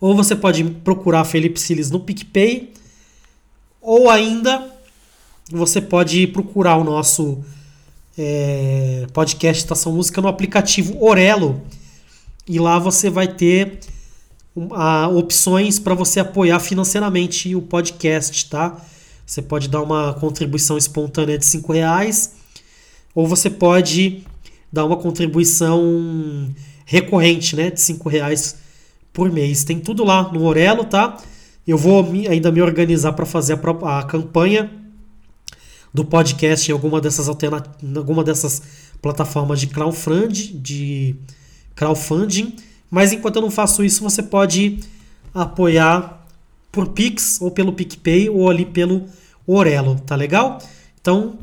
ou 0.00 0.14
você 0.14 0.36
pode 0.36 0.62
procurar 0.64 1.24
Felipe 1.24 1.60
Siles 1.60 1.90
no 1.90 2.00
PicPay. 2.00 2.72
Ou 3.80 4.10
ainda 4.10 4.70
você 5.50 5.80
pode 5.80 6.26
procurar 6.26 6.76
o 6.76 6.84
nosso 6.84 7.42
é, 8.18 9.06
podcast 9.12 9.62
Estação 9.62 9.92
Música 9.92 10.20
no 10.20 10.28
aplicativo 10.28 11.02
Orelo. 11.02 11.62
E 12.46 12.58
lá 12.58 12.78
você 12.78 13.08
vai 13.08 13.28
ter 13.28 13.80
a, 14.72 15.08
opções 15.08 15.78
para 15.78 15.94
você 15.94 16.20
apoiar 16.20 16.60
financeiramente 16.60 17.54
o 17.54 17.62
podcast, 17.62 18.48
tá? 18.48 18.80
Você 19.24 19.42
pode 19.42 19.68
dar 19.68 19.82
uma 19.82 20.14
contribuição 20.14 20.76
espontânea 20.78 21.38
de 21.38 21.44
5 21.46 21.72
reais 21.72 22.32
ou 23.16 23.26
você 23.26 23.48
pode 23.48 24.22
dar 24.70 24.84
uma 24.84 24.98
contribuição 24.98 26.54
recorrente, 26.84 27.56
né, 27.56 27.70
de 27.70 27.80
cinco 27.80 28.10
reais 28.10 28.58
por 29.10 29.32
mês. 29.32 29.64
Tem 29.64 29.80
tudo 29.80 30.04
lá 30.04 30.30
no 30.30 30.44
Orelo, 30.44 30.84
tá? 30.84 31.16
Eu 31.66 31.78
vou 31.78 32.02
me, 32.04 32.28
ainda 32.28 32.52
me 32.52 32.60
organizar 32.60 33.14
para 33.14 33.24
fazer 33.24 33.54
a, 33.54 33.98
a, 33.98 34.02
campanha 34.02 34.70
do 35.94 36.04
podcast 36.04 36.70
em 36.70 36.74
alguma 36.74 37.00
dessas 37.00 37.26
em 37.82 37.96
alguma 37.96 38.22
dessas 38.22 38.62
plataformas 39.00 39.60
de 39.60 39.68
crowdfunding, 39.68 40.58
de 40.58 41.16
crowdfunding. 41.74 42.54
Mas 42.90 43.14
enquanto 43.14 43.36
eu 43.36 43.42
não 43.42 43.50
faço 43.50 43.82
isso, 43.82 44.02
você 44.02 44.22
pode 44.22 44.80
apoiar 45.32 46.26
por 46.70 46.88
Pix 46.88 47.40
ou 47.40 47.50
pelo 47.50 47.72
PicPay 47.72 48.28
ou 48.28 48.50
ali 48.50 48.66
pelo 48.66 49.06
Orelo, 49.46 49.98
tá 50.00 50.14
legal? 50.14 50.58
Então 51.00 51.38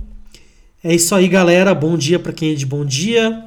é 0.83 0.93
isso 0.93 1.15
aí, 1.15 1.29
galera. 1.29 1.73
Bom 1.73 1.97
dia 1.97 2.19
para 2.19 2.33
quem 2.33 2.51
é 2.51 2.55
de 2.55 2.65
bom 2.65 2.83
dia. 2.83 3.45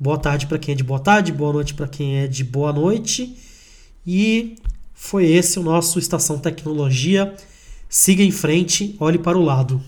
Boa 0.00 0.16
tarde 0.16 0.46
para 0.46 0.58
quem 0.58 0.72
é 0.72 0.76
de 0.76 0.82
boa 0.82 0.98
tarde, 0.98 1.32
boa 1.32 1.52
noite 1.52 1.74
para 1.74 1.86
quem 1.86 2.16
é 2.16 2.26
de 2.26 2.42
boa 2.42 2.72
noite. 2.72 3.36
E 4.06 4.56
foi 4.94 5.26
esse 5.26 5.58
o 5.58 5.62
nosso 5.62 5.98
Estação 5.98 6.38
Tecnologia. 6.38 7.34
Siga 7.90 8.22
em 8.22 8.30
frente, 8.30 8.96
olhe 8.98 9.18
para 9.18 9.36
o 9.36 9.42
lado. 9.42 9.82